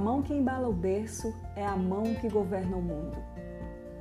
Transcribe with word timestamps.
mão 0.00 0.22
que 0.22 0.32
embala 0.32 0.66
o 0.66 0.72
berço 0.72 1.32
é 1.54 1.64
a 1.64 1.76
mão 1.76 2.02
que 2.20 2.28
governa 2.28 2.74
o 2.74 2.82
mundo. 2.82 3.18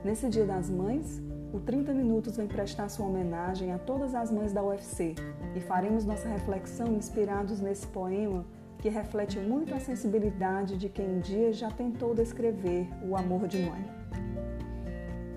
Nesse 0.04 0.30
Dia 0.30 0.46
das 0.46 0.70
Mães, 0.70 1.22
o 1.54 1.60
30 1.60 1.94
Minutos 1.94 2.38
vem 2.38 2.48
prestar 2.48 2.88
sua 2.88 3.06
homenagem 3.06 3.74
a 3.74 3.78
todas 3.78 4.16
as 4.16 4.32
mães 4.32 4.54
da 4.54 4.64
UFC 4.64 5.14
e 5.54 5.60
faremos 5.60 6.06
nossa 6.06 6.30
reflexão 6.30 6.96
inspirados 6.96 7.60
nesse 7.60 7.86
poema 7.88 8.46
que 8.78 8.88
reflete 8.88 9.38
muito 9.40 9.76
a 9.76 9.80
sensibilidade 9.80 10.78
de 10.78 10.88
quem 10.88 11.18
um 11.18 11.20
dia 11.20 11.52
já 11.52 11.70
tentou 11.70 12.16
descrever 12.16 12.88
o 13.06 13.18
amor 13.18 13.46
de 13.46 13.60
mãe. 13.60 13.86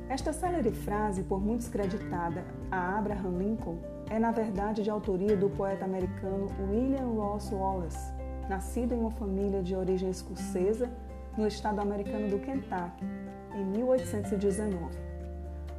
Esta 0.08 0.32
célere 0.32 0.70
frase, 0.70 1.24
por 1.24 1.40
muitos 1.40 1.68
creditada 1.68 2.44
a 2.70 2.98
Abraham 2.98 3.38
Lincoln, 3.38 3.78
é 4.08 4.18
na 4.18 4.30
verdade 4.30 4.84
de 4.84 4.90
autoria 4.90 5.36
do 5.36 5.50
poeta 5.50 5.84
americano 5.84 6.46
William 6.70 7.08
Ross 7.16 7.50
Wallace, 7.50 8.12
nascido 8.48 8.94
em 8.94 8.98
uma 8.98 9.10
família 9.10 9.62
de 9.62 9.74
origem 9.74 10.10
escocesa 10.10 10.90
no 11.36 11.46
estado 11.46 11.80
americano 11.80 12.28
do 12.28 12.38
Kentucky, 12.38 13.04
em 13.54 13.64
1819. 13.64 15.12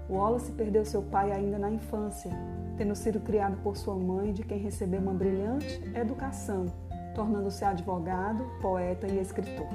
Wallace 0.09 0.51
perdeu 0.51 0.83
seu 0.83 1.01
pai 1.01 1.31
ainda 1.31 1.57
na 1.57 1.71
infância, 1.71 2.31
tendo 2.77 2.95
sido 2.95 3.19
criado 3.19 3.57
por 3.63 3.77
sua 3.77 3.95
mãe, 3.95 4.33
de 4.33 4.43
quem 4.43 4.57
recebeu 4.57 4.99
uma 4.99 5.13
brilhante 5.13 5.81
educação, 5.95 6.65
tornando-se 7.15 7.63
advogado, 7.63 8.45
poeta 8.61 9.07
e 9.07 9.19
escritor. 9.19 9.67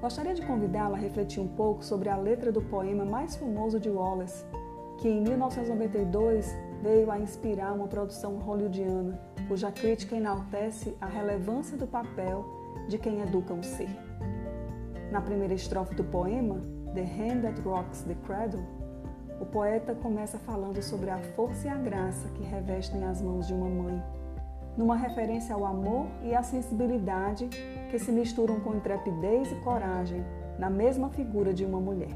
Gostaria 0.00 0.34
de 0.34 0.42
convidá-la 0.46 0.96
a 0.96 1.00
refletir 1.00 1.40
um 1.40 1.48
pouco 1.48 1.84
sobre 1.84 2.08
a 2.08 2.16
letra 2.16 2.50
do 2.50 2.62
poema 2.62 3.04
mais 3.04 3.36
famoso 3.36 3.78
de 3.78 3.90
Wallace, 3.90 4.44
que 4.98 5.08
em 5.08 5.20
1992 5.20 6.56
veio 6.82 7.10
a 7.10 7.18
inspirar 7.18 7.72
uma 7.72 7.86
produção 7.86 8.36
hollywoodiana, 8.38 9.18
cuja 9.48 9.70
crítica 9.70 10.16
enaltece 10.16 10.96
a 11.00 11.06
relevância 11.06 11.76
do 11.76 11.86
papel 11.86 12.44
de 12.88 12.98
quem 12.98 13.20
educa 13.20 13.52
um 13.52 13.62
ser. 13.62 13.90
Na 15.10 15.20
primeira 15.20 15.54
estrofe 15.54 15.94
do 15.94 16.04
poema, 16.04 16.60
The 16.94 17.02
Hand 17.02 17.42
That 17.42 17.60
Rocks 17.62 18.02
the 18.02 18.14
Cradle, 18.26 18.64
o 19.40 19.46
poeta 19.46 19.94
começa 19.94 20.38
falando 20.38 20.82
sobre 20.82 21.10
a 21.10 21.18
força 21.18 21.66
e 21.66 21.70
a 21.70 21.76
graça 21.76 22.28
que 22.30 22.42
revestem 22.42 23.04
as 23.04 23.22
mãos 23.22 23.46
de 23.46 23.54
uma 23.54 23.68
mãe, 23.68 24.02
numa 24.76 24.96
referência 24.96 25.54
ao 25.54 25.64
amor 25.64 26.06
e 26.22 26.34
à 26.34 26.42
sensibilidade 26.42 27.48
que 27.90 27.98
se 27.98 28.12
misturam 28.12 28.60
com 28.60 28.74
intrepidez 28.74 29.50
e 29.50 29.54
coragem 29.56 30.24
na 30.58 30.70
mesma 30.70 31.08
figura 31.10 31.52
de 31.52 31.64
uma 31.64 31.80
mulher. 31.80 32.14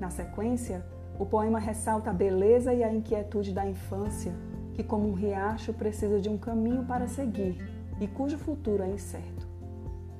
Na 0.00 0.10
sequência, 0.10 0.84
o 1.18 1.26
poema 1.26 1.58
ressalta 1.58 2.10
a 2.10 2.12
beleza 2.12 2.72
e 2.72 2.82
a 2.82 2.92
inquietude 2.92 3.52
da 3.52 3.66
infância, 3.66 4.32
que, 4.74 4.82
como 4.82 5.08
um 5.08 5.14
riacho, 5.14 5.72
precisa 5.72 6.20
de 6.20 6.28
um 6.28 6.38
caminho 6.38 6.84
para 6.84 7.06
seguir 7.06 7.58
e 8.00 8.06
cujo 8.06 8.38
futuro 8.38 8.82
é 8.82 8.88
incerto. 8.88 9.46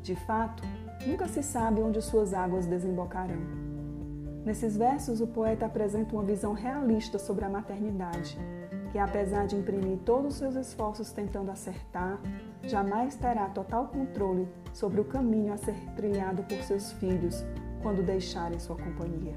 De 0.03 0.15
fato, 0.15 0.63
nunca 1.07 1.27
se 1.27 1.43
sabe 1.43 1.81
onde 1.81 2.01
suas 2.03 2.35
águas 2.35 2.67
desembocarão. 2.67 3.41
Nesses 4.45 4.77
versos, 4.77 5.21
o 5.21 5.27
poeta 5.27 5.67
apresenta 5.67 6.15
uma 6.15 6.25
visão 6.25 6.53
realista 6.53 7.19
sobre 7.19 7.45
a 7.45 7.49
maternidade, 7.49 8.37
que, 8.91 8.99
apesar 8.99 9.47
de 9.47 9.57
imprimir 9.57 9.99
todos 10.05 10.35
os 10.35 10.39
seus 10.39 10.57
esforços 10.57 11.13
tentando 11.13 11.51
acertar, 11.51 12.21
jamais 12.63 13.15
terá 13.15 13.49
total 13.49 13.87
controle 13.89 14.49
sobre 14.73 15.01
o 15.01 15.05
caminho 15.05 15.53
a 15.53 15.57
ser 15.57 15.77
trilhado 15.97 16.43
por 16.43 16.59
seus 16.59 16.93
filhos 16.93 17.45
quando 17.83 18.05
deixarem 18.05 18.59
sua 18.59 18.77
companhia. 18.77 19.35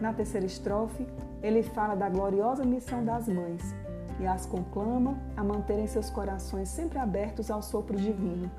Na 0.00 0.12
terceira 0.12 0.46
estrofe, 0.46 1.06
ele 1.42 1.62
fala 1.62 1.94
da 1.94 2.08
gloriosa 2.08 2.64
missão 2.64 3.04
das 3.04 3.28
mães 3.28 3.74
e 4.20 4.26
as 4.26 4.46
conclama 4.46 5.18
a 5.36 5.42
manterem 5.42 5.86
seus 5.86 6.10
corações 6.10 6.68
sempre 6.68 6.98
abertos 6.98 7.50
ao 7.50 7.62
sopro 7.62 7.96
divino, 7.96 8.50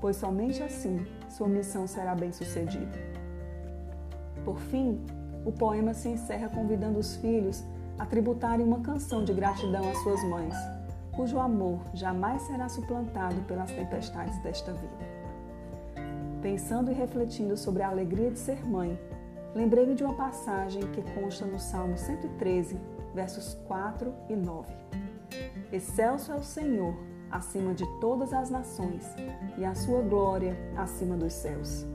pois 0.00 0.16
somente 0.16 0.62
assim 0.62 1.04
sua 1.28 1.48
missão 1.48 1.86
será 1.86 2.14
bem-sucedida. 2.14 2.98
Por 4.44 4.58
fim, 4.58 5.00
o 5.44 5.52
poema 5.52 5.94
se 5.94 6.08
encerra 6.08 6.48
convidando 6.48 6.98
os 6.98 7.16
filhos 7.16 7.64
a 7.98 8.06
tributarem 8.06 8.66
uma 8.66 8.80
canção 8.80 9.24
de 9.24 9.32
gratidão 9.32 9.88
às 9.88 9.98
suas 9.98 10.22
mães, 10.24 10.54
cujo 11.12 11.38
amor 11.38 11.80
jamais 11.94 12.42
será 12.42 12.68
suplantado 12.68 13.40
pelas 13.42 13.70
tempestades 13.70 14.36
desta 14.42 14.72
vida. 14.72 15.12
Pensando 16.40 16.90
e 16.90 16.94
refletindo 16.94 17.56
sobre 17.56 17.82
a 17.82 17.88
alegria 17.88 18.30
de 18.30 18.38
ser 18.38 18.66
mãe, 18.66 18.98
lembrei-me 19.54 19.94
de 19.94 20.04
uma 20.04 20.14
passagem 20.14 20.82
que 20.92 21.02
consta 21.14 21.44
no 21.44 21.58
Salmo 21.58 21.96
113, 21.96 22.78
versos 23.14 23.54
4 23.66 24.12
e 24.28 24.36
9. 24.36 24.72
Excelso 25.72 26.32
é 26.32 26.34
o 26.34 26.42
Senhor 26.42 26.94
acima 27.30 27.72
de 27.72 27.86
todas 27.98 28.32
as 28.32 28.50
nações 28.50 29.06
e 29.56 29.64
a 29.64 29.74
sua 29.74 30.02
glória 30.02 30.56
acima 30.76 31.16
dos 31.16 31.32
céus. 31.32 31.86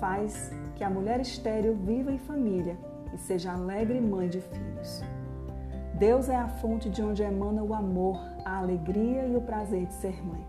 Faz 0.00 0.50
que 0.74 0.82
a 0.82 0.90
mulher 0.90 1.20
estéril 1.20 1.76
viva 1.76 2.10
em 2.10 2.18
família 2.18 2.76
e 3.14 3.18
seja 3.18 3.52
alegre 3.52 4.00
mãe 4.00 4.28
de 4.28 4.40
filhos. 4.40 5.02
Deus 5.94 6.28
é 6.28 6.34
a 6.34 6.48
fonte 6.48 6.88
de 6.88 7.00
onde 7.00 7.22
emana 7.22 7.62
o 7.62 7.72
amor, 7.72 8.18
a 8.44 8.58
alegria 8.58 9.26
e 9.26 9.36
o 9.36 9.40
prazer 9.40 9.86
de 9.86 9.94
ser 9.94 10.24
mãe. 10.24 10.44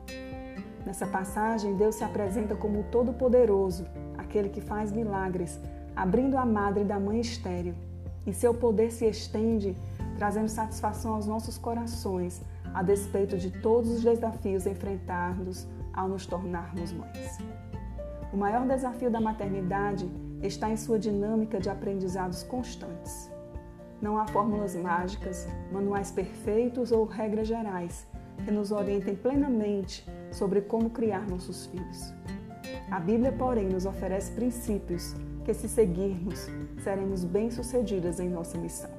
Nessa 0.84 1.06
passagem, 1.06 1.76
Deus 1.76 1.96
se 1.96 2.04
apresenta 2.04 2.56
como 2.56 2.80
o 2.80 2.84
Todo-Poderoso, 2.86 3.86
aquele 4.18 4.50
que 4.50 4.60
faz 4.60 4.92
milagres 4.92 5.60
abrindo 5.96 6.38
a 6.38 6.46
madre 6.46 6.84
da 6.84 7.00
mãe 7.00 7.20
estéril, 7.20 7.76
e 8.26 8.34
seu 8.34 8.54
poder 8.54 8.92
se 8.92 9.06
estende, 9.06 9.76
trazendo 10.18 10.48
satisfação 10.48 11.16
aos 11.16 11.28
nossos 11.28 11.58
corações, 11.58 12.42
a 12.74 12.82
despeito 12.82 13.38
de 13.38 13.52
todos 13.52 13.90
os 13.92 14.04
desafios 14.04 14.66
enfrentados 14.66 15.68
ao 15.94 16.08
nos 16.08 16.26
tornarmos 16.26 16.92
mães. 16.92 17.38
O 18.32 18.38
maior 18.38 18.66
desafio 18.68 19.12
da 19.12 19.22
maternidade 19.22 20.10
está 20.42 20.70
em 20.70 20.78
sua 20.78 20.98
dinâmica 20.98 21.60
de 21.60 21.70
aprendizados 21.70 22.44
constantes. 22.44 23.32
Não 24.02 24.18
há 24.18 24.28
fórmulas 24.28 24.76
mágicas, 24.76 25.48
manuais 25.72 26.12
perfeitos 26.12 26.92
ou 26.92 27.06
regras 27.06 27.48
gerais 27.48 28.08
que 28.44 28.52
nos 28.52 28.72
orientem 28.72 29.16
plenamente 29.16 30.06
sobre 30.32 30.62
como 30.62 30.90
criar 30.90 31.28
nossos 31.30 31.68
filhos. 31.68 32.14
A 32.90 33.00
Bíblia, 33.00 33.32
porém, 33.32 33.70
nos 33.70 33.86
oferece 33.86 34.32
princípios 34.32 35.16
que, 35.44 35.54
se 35.54 35.68
seguirmos, 35.68 36.48
seremos 36.84 37.24
bem-sucedidas 37.24 38.20
em 38.20 38.30
nossa 38.30 38.58
missão. 38.58 38.90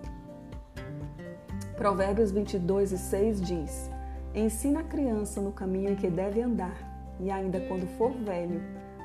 Provérbios 1.76 2.30
22 2.30 2.92
e 2.92 2.98
6 2.98 3.40
diz: 3.40 3.90
Ensina 4.34 4.80
a 4.80 4.84
criança 4.84 5.40
no 5.40 5.52
caminho 5.52 5.90
em 5.90 5.96
que 5.96 6.08
deve 6.08 6.40
andar, 6.40 6.76
e 7.18 7.30
ainda 7.30 7.60
quando 7.60 7.86
for 7.96 8.12
velho, 8.12 8.60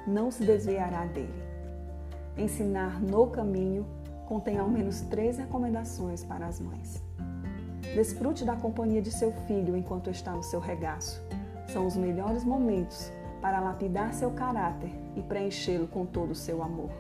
não 0.06 0.30
se 0.32 0.44
desviará 0.44 1.06
dele. 1.06 1.44
Ensinar 2.38 3.02
no 3.02 3.28
caminho 3.28 3.86
contém 4.28 4.58
ao 4.58 4.70
menos 4.70 5.02
três 5.02 5.38
recomendações 5.38 6.24
para 6.24 6.46
as 6.46 6.60
mães. 6.60 7.04
Desfrute 7.96 8.46
da 8.46 8.56
companhia 8.56 9.02
de 9.02 9.12
seu 9.12 9.32
filho 9.48 9.76
enquanto 9.76 10.10
está 10.10 10.32
no 10.32 10.44
seu 10.44 10.60
regaço. 10.60 11.22
São 11.68 11.86
os 11.86 11.98
melhores 11.98 12.44
momentos 12.44 13.12
para 13.42 13.60
lapidar 13.60 14.14
seu 14.14 14.32
caráter 14.32 14.92
e 15.16 15.22
preenchê-lo 15.22 15.88
com 15.88 16.06
todo 16.06 16.32
o 16.32 16.36
seu 16.36 16.62
amor. 16.62 16.92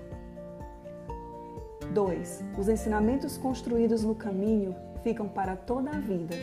2. 1.93 2.43
Os 2.57 2.69
ensinamentos 2.69 3.37
construídos 3.37 4.03
no 4.03 4.15
caminho 4.15 4.75
ficam 5.03 5.27
para 5.27 5.55
toda 5.55 5.91
a 5.91 5.99
vida. 5.99 6.35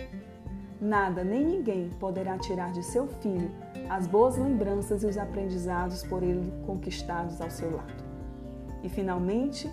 Nada 0.81 1.25
nem 1.25 1.45
ninguém 1.45 1.91
poderá 1.99 2.39
tirar 2.39 2.73
de 2.73 2.83
seu 2.83 3.07
filho 3.07 3.51
as 3.89 4.07
boas 4.07 4.37
lembranças 4.37 5.03
e 5.03 5.07
os 5.07 5.17
aprendizados 5.17 6.03
por 6.03 6.23
ele 6.23 6.53
conquistados 6.67 7.41
ao 7.41 7.51
seu 7.51 7.75
lado. 7.75 8.05
E, 8.83 8.89
finalmente, 8.89 9.71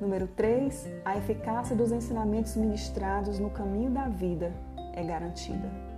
número 0.00 0.26
3, 0.28 0.88
a 1.04 1.16
eficácia 1.16 1.76
dos 1.76 1.92
ensinamentos 1.92 2.56
ministrados 2.56 3.38
no 3.38 3.50
caminho 3.50 3.90
da 3.90 4.08
vida 4.08 4.52
é 4.94 5.02
garantida. 5.02 5.91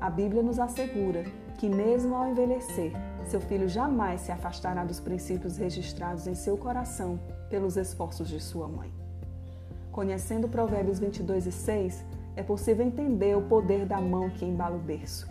A 0.00 0.08
Bíblia 0.08 0.42
nos 0.42 0.60
assegura 0.60 1.24
que, 1.58 1.68
mesmo 1.68 2.14
ao 2.14 2.28
envelhecer, 2.28 2.92
seu 3.26 3.40
filho 3.40 3.68
jamais 3.68 4.20
se 4.20 4.30
afastará 4.30 4.84
dos 4.84 5.00
princípios 5.00 5.56
registrados 5.56 6.28
em 6.28 6.34
seu 6.34 6.56
coração 6.56 7.18
pelos 7.50 7.76
esforços 7.76 8.28
de 8.28 8.40
sua 8.40 8.68
mãe. 8.68 8.92
Conhecendo 9.90 10.48
Provérbios 10.48 11.00
22 11.00 11.46
e 11.46 11.52
6, 11.52 12.04
é 12.36 12.42
possível 12.44 12.86
entender 12.86 13.36
o 13.36 13.42
poder 13.42 13.84
da 13.84 14.00
mão 14.00 14.30
que 14.30 14.44
embala 14.44 14.76
o 14.76 14.80
berço. 14.80 15.28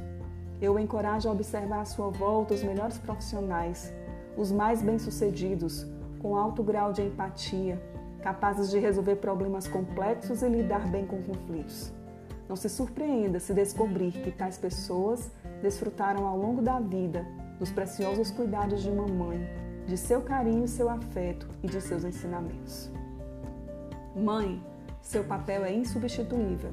Eu 0.62 0.74
o 0.74 0.80
encorajo 0.80 1.30
a 1.30 1.32
observar 1.32 1.80
à 1.80 1.86
sua 1.86 2.10
volta 2.10 2.54
os 2.54 2.62
melhores 2.62 2.98
profissionais, 2.98 3.94
os 4.36 4.52
mais 4.52 4.82
bem-sucedidos, 4.82 5.88
com 6.20 6.36
alto 6.36 6.62
grau 6.62 6.92
de 6.92 7.04
empatia, 7.04 7.82
capazes 8.22 8.70
de 8.70 8.80
resolver 8.80 9.16
problemas 9.16 9.66
complexos 9.66 10.42
e 10.42 10.50
lidar 10.50 10.86
bem 10.90 11.06
com 11.06 11.22
conflitos. 11.22 11.94
Não 12.48 12.56
se 12.56 12.70
surpreenda 12.70 13.40
se 13.40 13.54
descobrir 13.54 14.12
que 14.12 14.32
tais 14.32 14.58
pessoas 14.58 15.30
desfrutaram 15.62 16.26
ao 16.26 16.38
longo 16.38 16.62
da 16.62 16.80
vida 16.80 17.26
dos 17.60 17.72
preciosos 17.72 18.32
cuidados 18.32 18.82
de 18.82 18.90
uma 18.90 19.08
mãe, 19.08 19.40
de 19.86 19.98
seu 19.98 20.22
carinho, 20.22 20.68
seu 20.68 20.90
afeto 20.90 21.48
e 21.64 21.68
de 21.68 21.82
seus 21.82 22.04
ensinamentos. 22.04 22.92
Mãe, 24.16 24.64
seu 25.02 25.24
papel 25.24 25.66
é 25.66 25.74
insubstituível. 25.74 26.72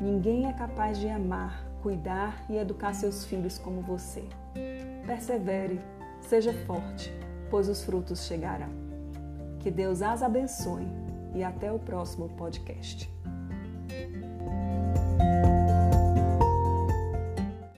Ninguém 0.00 0.46
é 0.46 0.52
capaz 0.52 0.98
de 0.98 1.08
amar, 1.08 1.64
cuidar 1.82 2.44
e 2.48 2.56
educar 2.56 2.94
seus 2.94 3.24
filhos 3.24 3.58
como 3.58 3.80
você. 3.80 4.24
persevere, 5.06 5.80
seja 6.20 6.52
forte, 6.66 7.12
pois 7.50 7.68
os 7.68 7.84
frutos 7.84 8.24
chegarão. 8.24 8.70
Que 9.58 9.70
Deus 9.70 10.02
as 10.02 10.22
abençoe 10.22 10.86
e 11.34 11.42
até 11.42 11.72
o 11.72 11.78
próximo 11.78 12.28
podcast. 12.30 13.10